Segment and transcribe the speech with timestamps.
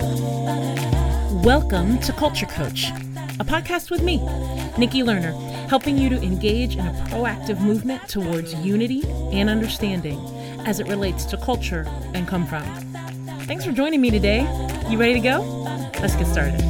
[0.00, 2.90] Welcome to Culture Coach,
[3.40, 4.18] a podcast with me,
[4.78, 5.34] Nikki Lerner,
[5.68, 10.20] helping you to engage in a proactive movement towards unity and understanding
[10.66, 11.84] as it relates to culture
[12.14, 12.62] and come from.
[13.46, 14.42] Thanks for joining me today.
[14.88, 15.40] You ready to go?
[16.00, 16.60] Let's get started.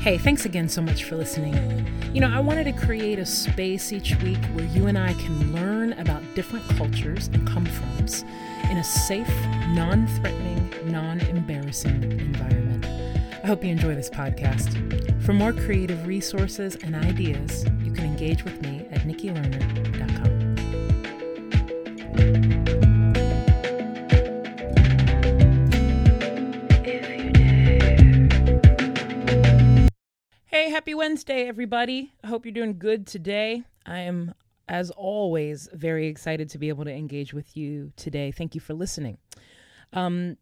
[0.00, 1.86] Hey, thanks again so much for listening.
[2.12, 5.54] You know, I wanted to create a space each week where you and I can
[5.54, 8.24] learn about different cultures and come froms
[8.70, 9.28] in a safe,
[9.68, 12.84] non threatening, non embarrassing environment.
[13.42, 14.74] I hope you enjoy this podcast.
[15.22, 20.48] For more creative resources and ideas, you can engage with me at nikkilerner.com.
[30.46, 32.12] Hey, happy Wednesday, everybody.
[32.22, 33.62] I hope you're doing good today.
[33.86, 34.34] I am,
[34.68, 38.30] as always, very excited to be able to engage with you today.
[38.30, 39.18] Thank you for listening.
[39.92, 40.36] Um,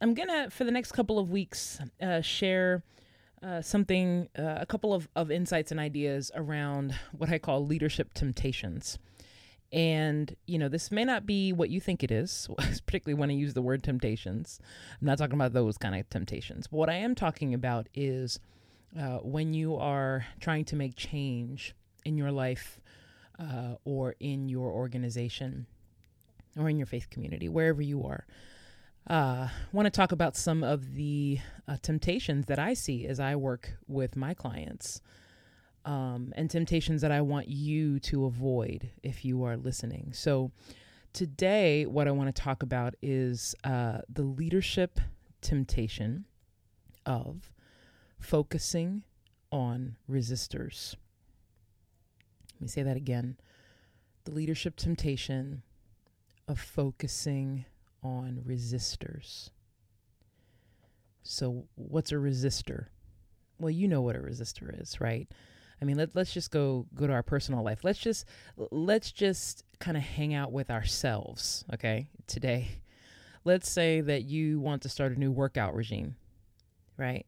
[0.00, 2.82] I'm going to, for the next couple of weeks, uh, share
[3.42, 8.12] uh, something, uh, a couple of, of insights and ideas around what I call leadership
[8.14, 8.98] temptations.
[9.72, 12.48] And, you know, this may not be what you think it is,
[12.86, 14.58] particularly when I use the word temptations.
[15.00, 16.66] I'm not talking about those kind of temptations.
[16.66, 18.40] But what I am talking about is
[18.98, 22.80] uh, when you are trying to make change in your life
[23.40, 25.66] uh, or in your organization
[26.58, 28.26] or in your faith community, wherever you are.
[29.08, 33.18] Uh, I want to talk about some of the uh, temptations that I see as
[33.18, 35.00] I work with my clients,
[35.84, 40.12] um, and temptations that I want you to avoid if you are listening.
[40.12, 40.52] So,
[41.14, 45.00] today, what I want to talk about is uh, the leadership
[45.40, 46.26] temptation
[47.06, 47.50] of
[48.18, 49.04] focusing
[49.50, 50.94] on resistors.
[52.60, 53.36] Let me say that again.
[54.24, 55.62] The leadership temptation
[56.46, 57.64] of focusing
[58.02, 59.48] on resistors.
[61.22, 62.86] So, what's a resistor?
[63.58, 65.26] Well, you know what a resistor is, right?
[65.80, 67.80] I mean, let, let's just go go to our personal life.
[67.82, 68.26] Let's just
[68.70, 72.08] let's just kind of hang out with ourselves, okay?
[72.26, 72.68] Today.
[73.44, 76.16] Let's say that you want to start a new workout regime,
[76.98, 77.24] right?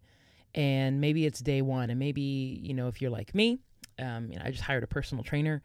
[0.54, 3.58] and maybe it's day one and maybe you know if you're like me
[3.98, 5.62] um, you know i just hired a personal trainer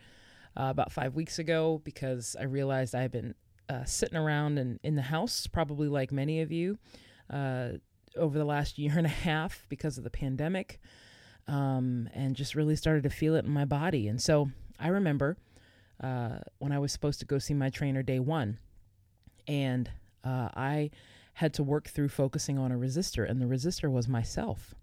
[0.59, 3.33] uh, about five weeks ago because i realized i've been
[3.69, 6.77] uh, sitting around and in the house probably like many of you
[7.31, 7.69] uh,
[8.15, 10.79] over the last year and a half because of the pandemic
[11.47, 14.49] um, and just really started to feel it in my body and so
[14.79, 15.37] i remember
[16.01, 18.57] uh, when i was supposed to go see my trainer day one
[19.47, 19.89] and
[20.23, 20.89] uh, i
[21.37, 24.73] had to work through focusing on a resistor, and the resistor was myself.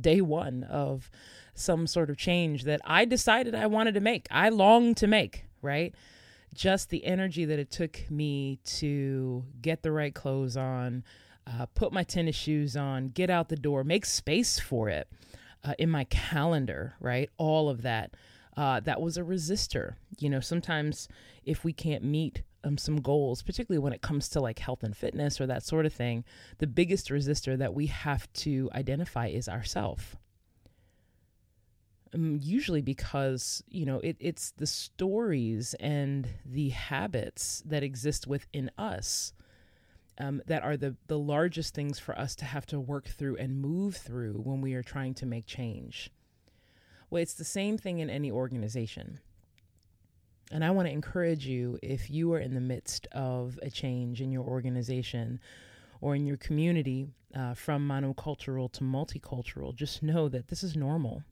[0.00, 1.10] Day one of
[1.54, 5.44] some sort of change that I decided I wanted to make, I longed to make,
[5.62, 5.94] right?
[6.54, 11.04] Just the energy that it took me to get the right clothes on,
[11.46, 15.08] uh, put my tennis shoes on, get out the door, make space for it
[15.64, 17.30] uh, in my calendar, right?
[17.36, 18.14] All of that.
[18.56, 19.96] Uh, that was a resistor.
[20.18, 21.08] You know, sometimes
[21.44, 24.96] if we can't meet um, some goals, particularly when it comes to like health and
[24.96, 26.24] fitness or that sort of thing,
[26.58, 30.16] the biggest resistor that we have to identify is ourself.
[32.14, 38.70] Um, usually because you know it, it's the stories and the habits that exist within
[38.78, 39.32] us
[40.18, 43.60] um, that are the the largest things for us to have to work through and
[43.60, 46.10] move through when we are trying to make change.
[47.10, 49.20] Well, it's the same thing in any organization.
[50.52, 54.20] And I want to encourage you if you are in the midst of a change
[54.20, 55.40] in your organization
[56.00, 61.24] or in your community uh, from monocultural to multicultural, just know that this is normal.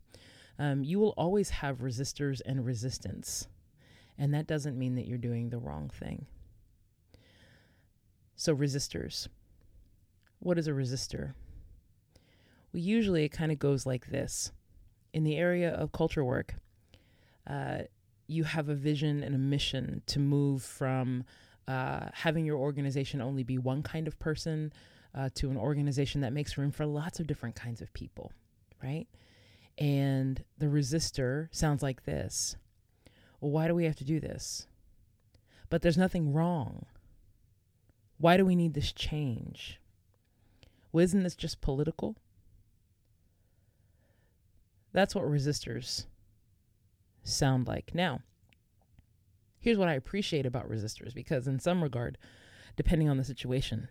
[0.58, 3.46] Um, you will always have resistors and resistance.
[4.18, 6.26] And that doesn't mean that you're doing the wrong thing.
[8.36, 9.28] So, resistors.
[10.40, 11.34] What is a resistor?
[12.72, 14.52] Well, usually it kind of goes like this.
[15.12, 16.56] In the area of culture work,
[17.46, 17.82] uh,
[18.26, 21.24] you have a vision and a mission to move from
[21.68, 24.72] uh, having your organization only be one kind of person
[25.14, 28.32] uh, to an organization that makes room for lots of different kinds of people,
[28.82, 29.06] right?
[29.78, 32.56] And the resistor sounds like this
[33.40, 34.66] Well, why do we have to do this?
[35.70, 36.86] But there's nothing wrong.
[38.18, 39.80] Why do we need this change?
[40.92, 42.16] Well, isn't this just political?
[44.92, 46.06] That's what resistors
[47.24, 47.92] sound like.
[47.94, 48.20] Now,
[49.58, 52.18] here's what I appreciate about resistors because, in some regard,
[52.76, 53.88] depending on the situation,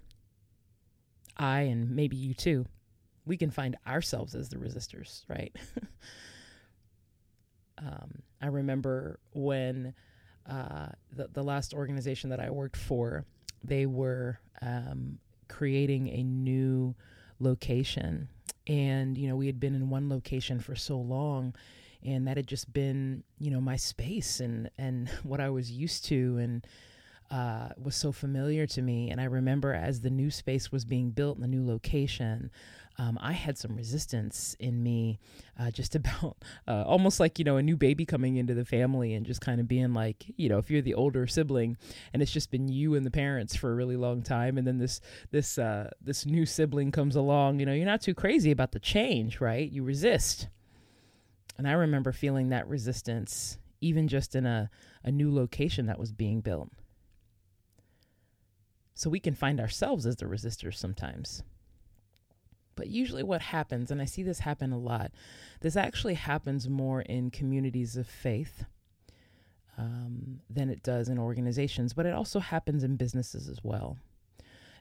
[1.36, 2.66] I and maybe you too,
[3.26, 5.54] we can find ourselves as the resistors, right?
[7.78, 9.94] um, I remember when
[10.50, 13.26] uh, the, the last organization that I worked for
[13.64, 16.96] they were um, creating a new
[17.40, 18.28] location.
[18.68, 21.56] And, you know, we had been in one location for so long
[22.06, 26.06] and that had just been, you know, my space and, and what I was used
[26.06, 26.68] to and
[27.32, 29.10] uh, was so familiar to me.
[29.10, 32.52] And I remember as the new space was being built in the new location,
[33.00, 35.20] um, I had some resistance in me,
[35.60, 39.14] uh, just about uh, almost like you know a new baby coming into the family
[39.14, 41.78] and just kind of being like you know if you're the older sibling
[42.14, 44.78] and it's just been you and the parents for a really long time, and then
[44.78, 45.02] this
[45.32, 48.80] this uh, this new sibling comes along, you know you're not too crazy about the
[48.80, 49.72] change, right?
[49.72, 50.50] You resist,
[51.58, 54.70] and I remember feeling that resistance even just in a
[55.04, 56.70] a new location that was being built.
[58.94, 61.44] So we can find ourselves as the resistors sometimes.
[62.76, 65.12] But usually, what happens, and I see this happen a lot,
[65.62, 68.66] this actually happens more in communities of faith
[69.78, 73.98] um, than it does in organizations, but it also happens in businesses as well.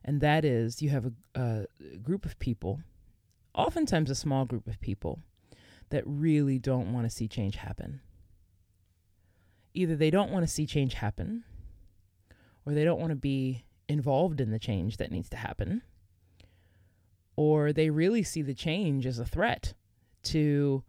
[0.04, 2.80] And that is, you have a, a group of people,
[3.54, 5.20] oftentimes a small group of people,
[5.92, 8.00] that really don't want to see change happen.
[9.72, 11.44] Either they don't want to see change happen,
[12.66, 15.82] or they don't want to be involved in the change that needs to happen
[17.36, 19.74] or they really see the change as a threat
[20.22, 20.82] to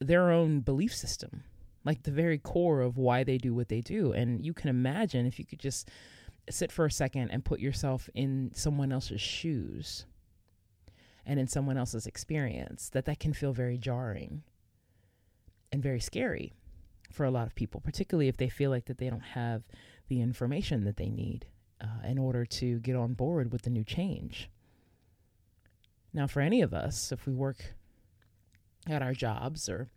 [0.00, 1.44] their own belief system,
[1.84, 4.12] like the very core of why they do what they do.
[4.12, 5.88] And you can imagine if you could just
[6.50, 10.06] sit for a second and put yourself in someone else's shoes
[11.28, 14.42] and in someone else's experience, that that can feel very jarring
[15.70, 16.54] and very scary
[17.12, 19.62] for a lot of people, particularly if they feel like that they don't have
[20.08, 21.46] the information that they need
[21.82, 24.48] uh, in order to get on board with the new change.
[26.14, 27.74] Now, for any of us, if we work
[28.88, 29.88] at our jobs or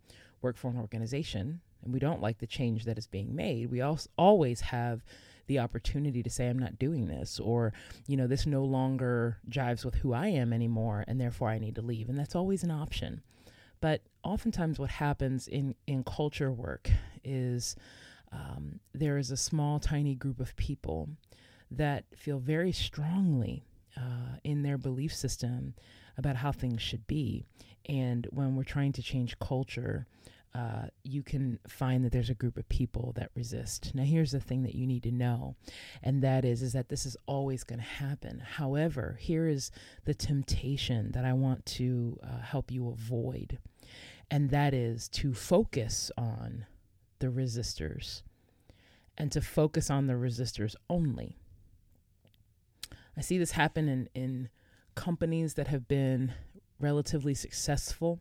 [0.42, 3.80] work for an organization and we don't like the change that is being made, we
[3.80, 5.02] also always have
[5.46, 7.72] the opportunity to say, I'm not doing this, or,
[8.06, 11.74] you know, this no longer jives with who I am anymore, and therefore I need
[11.76, 12.08] to leave.
[12.08, 13.22] And that's always an option.
[13.80, 16.88] But oftentimes, what happens in, in culture work
[17.24, 17.76] is
[18.30, 21.08] um, there is a small, tiny group of people
[21.70, 23.64] that feel very strongly
[23.96, 25.74] uh, in their belief system
[26.16, 27.44] about how things should be.
[27.88, 30.06] And when we're trying to change culture,
[30.54, 33.94] uh, you can find that there's a group of people that resist.
[33.94, 35.56] Now, here's the thing that you need to know,
[36.02, 38.40] and that is, is that this is always going to happen.
[38.40, 39.70] However, here is
[40.04, 43.58] the temptation that I want to uh, help you avoid,
[44.30, 46.66] and that is to focus on
[47.18, 48.22] the resistors
[49.16, 51.38] and to focus on the resistors only.
[53.16, 54.48] I see this happen in, in
[54.94, 56.32] companies that have been
[56.80, 58.20] relatively successful.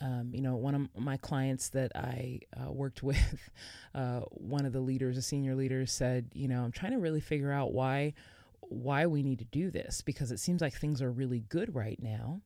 [0.00, 3.50] Um, you know, one of my clients that I uh, worked with,
[3.94, 7.20] uh, one of the leaders, a senior leader, said, "You know, I'm trying to really
[7.20, 8.14] figure out why
[8.60, 12.00] why we need to do this because it seems like things are really good right
[12.00, 12.40] now,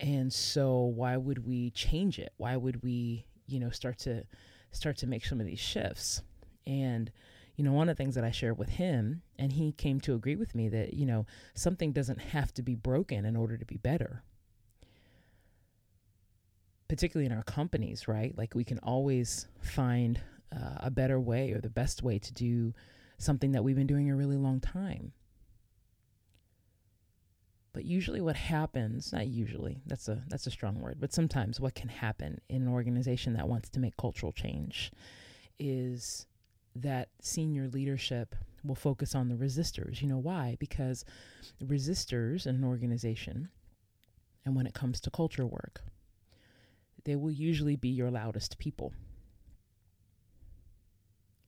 [0.00, 2.32] and so why would we change it?
[2.36, 4.24] Why would we, you know, start to
[4.70, 6.22] start to make some of these shifts?"
[6.66, 7.10] And
[7.56, 10.14] you know, one of the things that I shared with him, and he came to
[10.14, 13.64] agree with me that, you know, something doesn't have to be broken in order to
[13.64, 14.22] be better.
[16.94, 18.32] Particularly in our companies, right?
[18.38, 20.20] Like we can always find
[20.52, 22.72] uh, a better way or the best way to do
[23.18, 25.10] something that we've been doing a really long time.
[27.72, 31.74] But usually what happens, not usually, that's a that's a strong word, but sometimes what
[31.74, 34.92] can happen in an organization that wants to make cultural change
[35.58, 36.26] is
[36.76, 40.00] that senior leadership will focus on the resistors.
[40.00, 40.56] You know why?
[40.60, 41.04] Because
[41.60, 43.48] resistors in an organization,
[44.44, 45.82] and when it comes to culture work,
[47.04, 48.92] they will usually be your loudest people.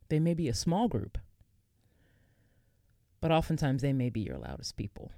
[0.09, 1.19] They may be a small group,
[3.21, 5.11] but oftentimes they may be your loudest people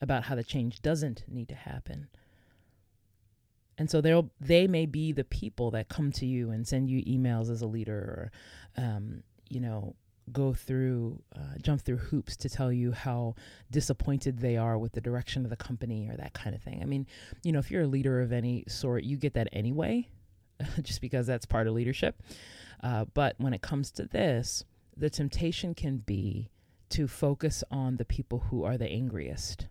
[0.00, 2.08] about how the change doesn't need to happen
[3.78, 7.02] and so they'll they may be the people that come to you and send you
[7.04, 7.98] emails as a leader
[8.76, 9.94] or um, you know
[10.30, 13.34] go through uh, jump through hoops to tell you how
[13.70, 16.80] disappointed they are with the direction of the company or that kind of thing.
[16.82, 17.06] I mean
[17.42, 20.08] you know if you're a leader of any sort you get that anyway
[20.82, 22.22] just because that's part of leadership.
[22.82, 24.64] Uh, but when it comes to this
[24.96, 26.50] the temptation can be
[26.90, 29.66] to focus on the people who are the angriest.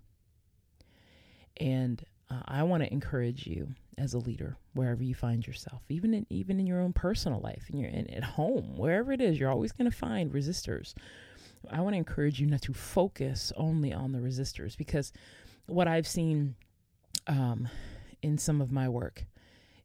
[1.58, 6.14] And uh, I want to encourage you as a leader, wherever you find yourself, even
[6.14, 9.40] in even in your own personal life, in your in, at home, wherever it is,
[9.40, 10.94] you're always going to find resistors.
[11.70, 15.12] I want to encourage you not to focus only on the resistors because
[15.68, 16.56] what I've seen
[17.28, 17.68] um,
[18.22, 19.26] in some of my work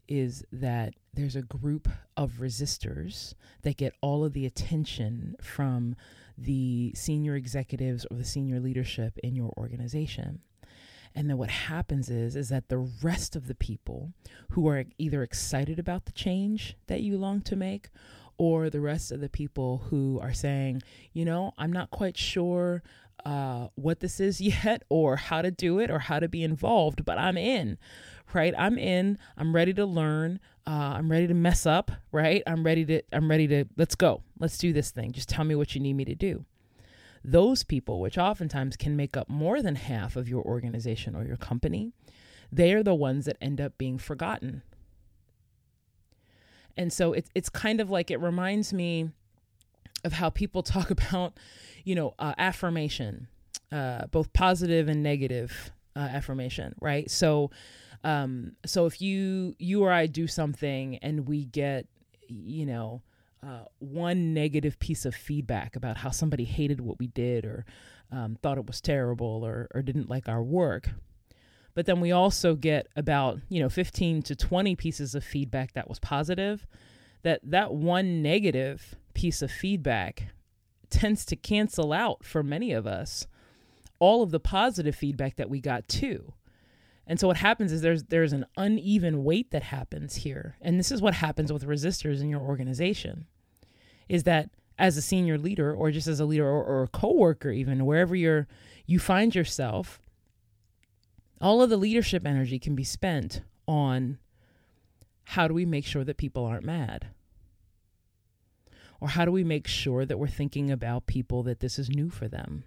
[0.09, 5.97] is that there's a group of resistors that get all of the attention from
[6.39, 10.41] the senior executives or the senior leadership in your organization.
[11.17, 14.13] And then what happens is is that the rest of the people
[14.51, 17.89] who are either excited about the change that you long to make
[18.37, 20.83] or the rest of the people who are saying,
[21.15, 22.83] you know, I'm not quite sure
[23.25, 27.07] uh, what this is yet or how to do it or how to be involved,
[27.07, 27.79] but I'm in,
[28.35, 28.53] right?
[28.57, 29.19] I'm in.
[29.39, 30.39] I'm ready to learn.
[30.67, 32.43] Uh, I'm ready to mess up, right?
[32.47, 33.03] I'm ready to.
[33.11, 33.65] I'm ready to.
[33.77, 34.23] Let's go.
[34.39, 35.13] Let's do this thing.
[35.13, 36.45] Just tell me what you need me to do.
[37.29, 41.37] Those people, which oftentimes can make up more than half of your organization or your
[41.37, 41.93] company,
[42.53, 44.63] they are the ones that end up being forgotten.
[46.77, 49.11] And so it's it's kind of like it reminds me
[50.05, 51.37] of how people talk about,
[51.85, 53.27] you know, uh, affirmation,
[53.73, 57.11] uh, both positive and negative uh, affirmation, right?
[57.11, 57.51] So,
[58.05, 61.87] um, so if you you or I do something and we get,
[62.29, 63.03] you know,
[63.47, 67.65] uh, one negative piece of feedback about how somebody hated what we did or
[68.11, 70.91] um, thought it was terrible or or didn't like our work,
[71.75, 75.89] but then we also get about you know 15 to 20 pieces of feedback that
[75.89, 76.67] was positive
[77.23, 80.29] that that one negative piece of feedback
[80.91, 83.27] tends to cancel out for many of us
[83.99, 86.35] all of the positive feedback that we got too.
[87.07, 90.57] And so what happens is there's there's an uneven weight that happens here.
[90.61, 93.27] And this is what happens with resistors in your organization.
[94.09, 97.51] Is that as a senior leader or just as a leader or, or a coworker
[97.51, 98.47] even wherever you're
[98.85, 99.99] you find yourself
[101.41, 104.19] all of the leadership energy can be spent on
[105.25, 107.09] how do we make sure that people aren't mad
[109.01, 112.09] or how do we make sure that we're thinking about people that this is new
[112.09, 112.65] for them?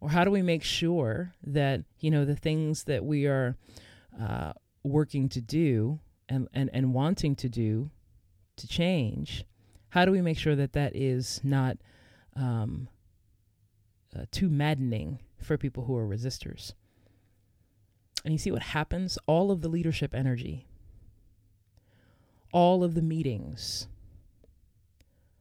[0.00, 3.56] Or how do we make sure that, you know, the things that we are
[4.20, 7.90] uh, working to do and, and, and wanting to do
[8.56, 9.44] to change,
[9.90, 11.78] how do we make sure that that is not
[12.36, 12.88] um,
[14.16, 16.74] uh, too maddening for people who are resistors?
[18.24, 19.18] And you see what happens?
[19.26, 20.66] All of the leadership energy,
[22.52, 23.88] all of the meetings,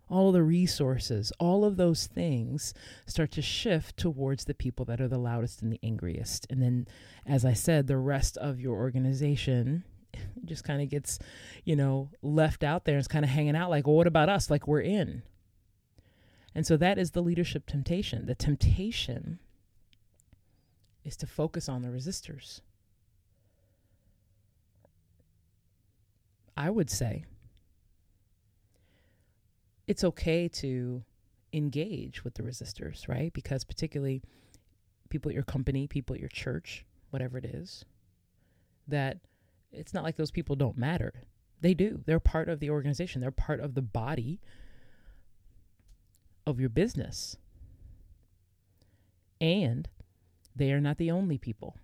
[0.10, 2.74] all of the resources, all of those things
[3.06, 6.48] start to shift towards the people that are the loudest and the angriest.
[6.50, 6.88] And then,
[7.26, 9.84] as I said, the rest of your organization
[10.46, 11.20] just kind of gets,
[11.64, 14.30] you know, left out there and it's kind of hanging out like, well, what about
[14.30, 14.50] us?
[14.50, 15.24] Like, we're in.
[16.56, 18.26] And so that is the leadership temptation.
[18.26, 19.40] The temptation
[21.04, 22.62] is to focus on the resistors.
[26.56, 27.26] I would say
[29.88, 31.04] it's okay to
[31.54, 33.32] engage with the resistors, right?
[33.32, 34.22] Because particularly
[35.10, 37.86] people at your company, people at your church, whatever it is,
[38.88, 39.20] that
[39.78, 41.14] it's not like those people don't matter.
[41.62, 42.02] They do.
[42.06, 43.22] They're part of the organization.
[43.22, 44.40] They're part of the body
[46.46, 47.38] of your business.
[49.42, 49.88] And
[50.56, 51.76] they are not the only people.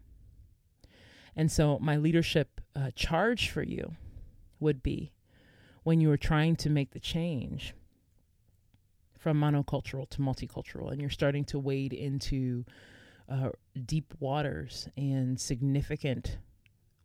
[1.35, 3.95] And so, my leadership uh, charge for you
[4.59, 5.11] would be
[5.83, 7.73] when you are trying to make the change
[9.17, 12.65] from monocultural to multicultural, and you're starting to wade into
[13.29, 13.49] uh,
[13.85, 16.37] deep waters and significant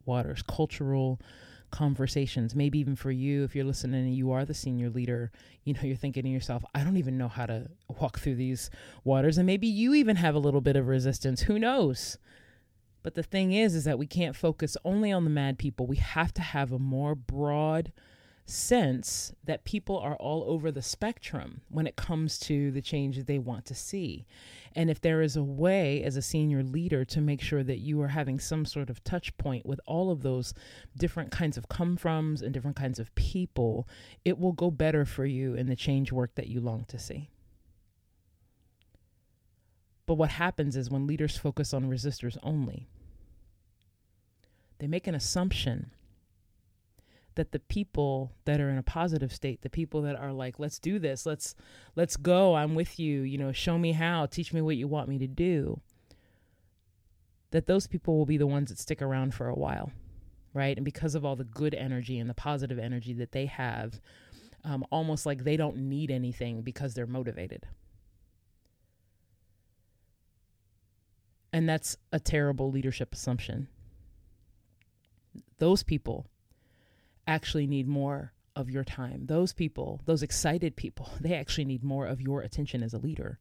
[0.09, 1.21] waters, cultural
[1.71, 2.55] conversations.
[2.55, 5.31] Maybe even for you, if you're listening and you are the senior leader,
[5.65, 7.69] you know, you're thinking to yourself, I don't even know how to
[8.01, 8.71] walk through these
[9.05, 9.39] waters.
[9.39, 11.43] And maybe you even have a little bit of resistance.
[11.43, 12.19] Who knows?
[13.03, 15.87] But the thing is, is that we can't focus only on the mad people.
[15.87, 17.93] We have to have a more broad
[18.49, 23.27] sense that people are all over the spectrum when it comes to the change that
[23.27, 24.27] they want to see.
[24.75, 28.01] And if there is a way as a senior leader to make sure that you
[28.01, 30.55] are having some sort of touch point with all of those
[30.97, 33.87] different kinds of come froms and different kinds of people,
[34.25, 37.31] it will go better for you in the change work that you long to see.
[40.07, 42.89] But what happens is when leaders focus on resistors only,
[44.79, 45.91] they make an assumption
[47.39, 50.79] that the people that are in a positive state the people that are like let's
[50.79, 51.25] do this.
[51.25, 51.55] Let's
[51.97, 52.55] let's go.
[52.55, 53.23] I'm with you.
[53.23, 54.27] You know show me how.
[54.27, 55.81] Teach me what you want me to do.
[57.53, 59.91] That those people will be the ones that stick around for a while
[60.55, 60.77] right?
[60.77, 64.01] And because of all the good energy and the positive energy that they have
[64.65, 67.67] um, almost like they don't need anything because they're motivated.
[71.53, 73.69] And that's a terrible leadership assumption.
[75.59, 76.27] Those people
[77.29, 79.27] actually need more of your time.
[79.27, 83.39] Those people, those excited people, they actually need more of your attention as a leader.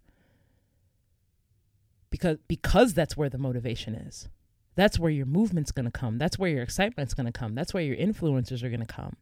[2.10, 4.30] Because because that's where the motivation is.
[4.76, 6.20] That's where your movement's going to come.
[6.20, 7.56] That's where your excitement's going to come.
[7.56, 9.16] That's where your influencers are going to come.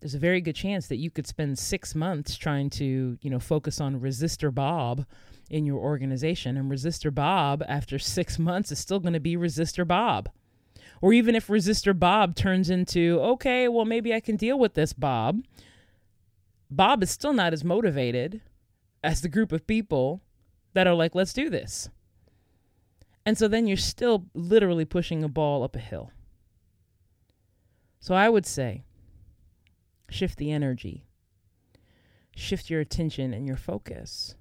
[0.00, 3.38] There's a very good chance that you could spend six months trying to, you know,
[3.38, 5.04] focus on resistor Bob
[5.48, 6.56] in your organization.
[6.56, 10.30] And resistor Bob, after six months, is still going to be resistor Bob.
[11.02, 14.92] Or even if resistor Bob turns into, okay, well, maybe I can deal with this,
[14.92, 15.42] Bob.
[16.70, 18.40] Bob is still not as motivated
[19.02, 20.22] as the group of people
[20.74, 21.90] that are like, let's do this.
[23.26, 26.12] And so then you're still literally pushing a ball up a hill.
[27.98, 28.84] So I would say
[30.08, 31.04] shift the energy,
[32.36, 34.36] shift your attention and your focus.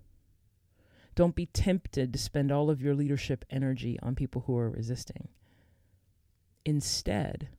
[1.16, 5.28] Don't be tempted to spend all of your leadership energy on people who are resisting.
[6.66, 7.50] Instead,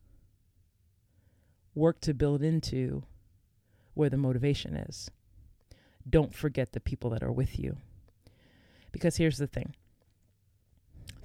[1.75, 3.05] work to build into
[3.95, 5.11] where the motivation is.
[6.09, 7.77] Don't forget the people that are with you.
[8.91, 9.75] Because here's the thing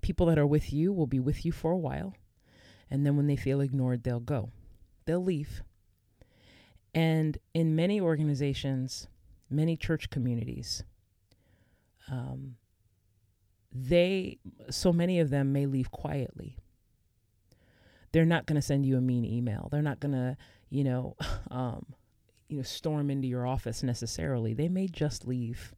[0.01, 2.13] people that are with you will be with you for a while.
[2.89, 4.51] And then when they feel ignored, they'll go,
[5.05, 5.61] they'll leave.
[6.93, 9.07] And in many organizations,
[9.49, 10.83] many church communities,
[12.09, 12.55] um,
[13.73, 16.57] they, so many of them may leave quietly.
[18.11, 19.69] They're not going to send you a mean email.
[19.71, 20.37] They're not going to,
[20.69, 21.15] you know,
[21.51, 21.85] um,
[22.47, 24.53] you know, storm into your office necessarily.
[24.53, 25.73] They may just leave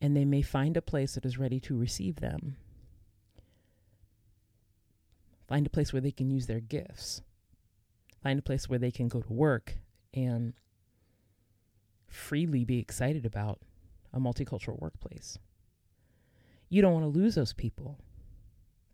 [0.00, 2.56] and they may find a place that is ready to receive them.
[5.46, 7.22] Find a place where they can use their gifts.
[8.22, 9.74] Find a place where they can go to work
[10.12, 10.54] and
[12.08, 13.60] freely be excited about
[14.12, 15.38] a multicultural workplace.
[16.68, 17.98] You don't want to lose those people.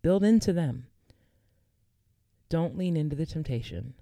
[0.03, 0.89] Build into them.
[2.49, 3.95] Don't lean into the temptation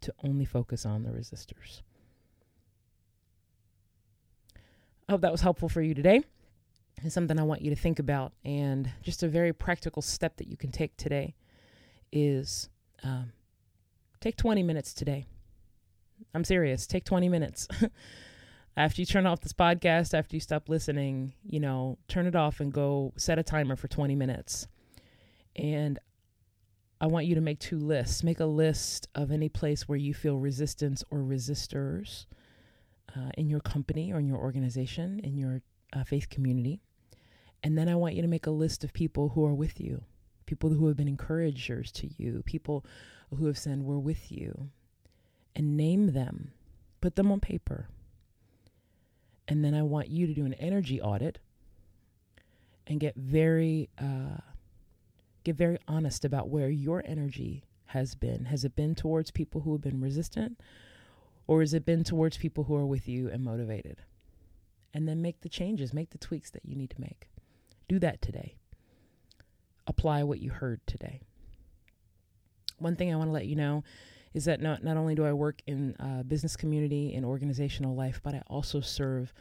[0.00, 1.82] to only focus on the resistors.
[5.08, 6.22] I hope that was helpful for you today.
[7.02, 8.32] It's something I want you to think about.
[8.44, 11.34] And just a very practical step that you can take today
[12.12, 12.68] is
[13.02, 13.32] um,
[14.20, 15.26] take 20 minutes today.
[16.34, 16.86] I'm serious.
[16.86, 17.68] Take 20 minutes.
[18.76, 22.60] after you turn off this podcast, after you stop listening, you know, turn it off
[22.60, 24.66] and go set a timer for 20 minutes.
[25.56, 25.98] And
[27.04, 28.24] I want you to make two lists.
[28.24, 32.24] Make a list of any place where you feel resistance or resistors
[33.14, 35.60] uh, in your company or in your organization, in your
[35.92, 36.80] uh, faith community.
[37.62, 40.02] And then I want you to make a list of people who are with you,
[40.46, 42.86] people who have been encouragers to you, people
[43.36, 44.70] who have said, We're with you,
[45.54, 46.52] and name them,
[47.02, 47.86] put them on paper.
[49.46, 51.38] And then I want you to do an energy audit
[52.86, 54.38] and get very, uh,
[55.44, 58.46] get very honest about where your energy has been.
[58.46, 60.60] Has it been towards people who have been resistant?
[61.46, 64.02] Or has it been towards people who are with you and motivated?
[64.92, 67.28] And then make the changes, make the tweaks that you need to make.
[67.88, 68.56] Do that today.
[69.86, 71.20] Apply what you heard today.
[72.78, 73.84] One thing I want to let you know
[74.32, 78.20] is that not, not only do I work in uh, business community and organizational life,
[78.22, 79.32] but I also serve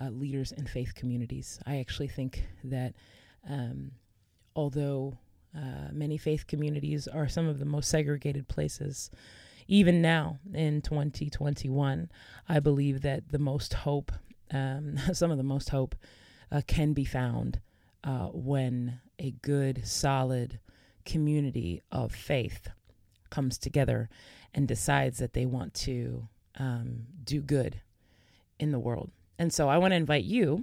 [0.00, 1.60] uh, leaders in faith communities.
[1.66, 2.94] I actually think that
[3.48, 3.92] um,
[4.56, 5.16] although
[5.56, 9.10] uh, many faith communities are some of the most segregated places,
[9.68, 12.10] even now in 2021,
[12.48, 14.12] I believe that the most hope,
[14.50, 15.94] um, some of the most hope,
[16.50, 17.60] uh, can be found
[18.04, 20.58] uh, when a good, solid
[21.04, 22.68] community of faith
[23.30, 24.08] comes together
[24.54, 27.80] and decides that they want to um, do good
[28.58, 29.10] in the world.
[29.38, 30.62] And so I want to invite you,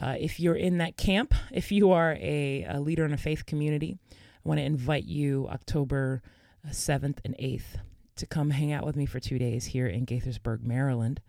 [0.00, 3.46] uh, if you're in that camp, if you are a, a leader in a faith
[3.46, 6.22] community, I want to invite you October
[6.68, 7.80] 7th uh, and 8th
[8.16, 11.20] to come hang out with me for two days here in Gaithersburg, Maryland.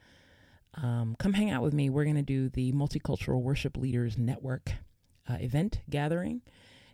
[0.76, 1.90] Um, come hang out with me.
[1.90, 4.74] We're going to do the Multicultural Worship Leaders Network
[5.30, 6.42] uh, event gathering,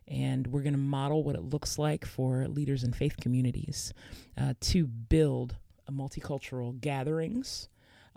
[0.07, 3.93] and we're going to model what it looks like for leaders in faith communities
[4.39, 5.55] uh, to build
[5.91, 7.67] multicultural gatherings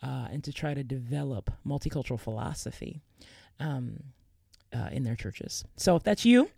[0.03, 3.01] uh, and to try to develop multicultural philosophy
[3.61, 4.03] um,
[4.75, 5.65] uh, in their churches.
[5.77, 6.51] So if that's you,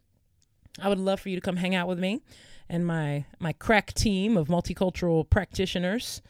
[0.80, 2.20] I would love for you to come hang out with me
[2.68, 6.22] and my my crack team of multicultural practitioners.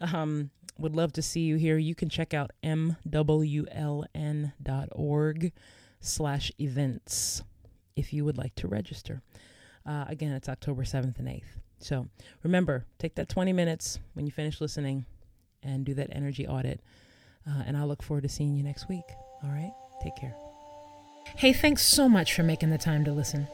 [0.00, 1.78] Um, would love to see you here.
[1.78, 2.92] You can check out mwln.org
[6.00, 7.42] slash events
[7.94, 9.22] if you would like to register.
[9.86, 11.44] Uh, again, it's October 7th and 8th.
[11.78, 12.08] So
[12.42, 15.06] remember, take that 20 minutes when you finish listening
[15.62, 16.80] and do that energy audit.
[17.48, 19.04] Uh, and I look forward to seeing you next week.
[19.44, 19.72] All right?
[20.04, 20.34] Take care.
[21.36, 23.48] Hey, thanks so much for making the time to listen.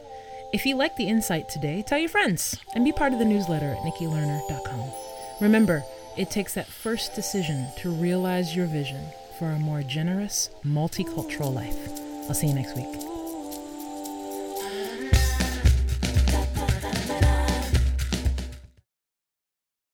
[0.53, 3.71] If you like the insight today, tell your friends and be part of the newsletter
[3.71, 4.91] at nikkilerner.com.
[5.39, 5.81] Remember,
[6.17, 9.01] it takes that first decision to realize your vision
[9.39, 11.89] for a more generous, multicultural life.
[12.27, 13.10] I'll see you next week.